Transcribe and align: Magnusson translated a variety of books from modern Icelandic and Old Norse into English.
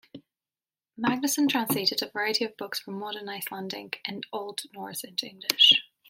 Magnusson 0.97 1.47
translated 1.47 2.01
a 2.01 2.09
variety 2.09 2.43
of 2.43 2.57
books 2.57 2.79
from 2.79 2.97
modern 2.97 3.29
Icelandic 3.29 4.01
and 4.03 4.25
Old 4.33 4.59
Norse 4.73 5.03
into 5.03 5.27
English. 5.27 5.73